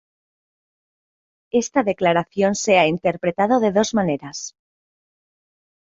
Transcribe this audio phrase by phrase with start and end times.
[1.61, 4.55] Esta declaración se ha interpretado de dos maneras.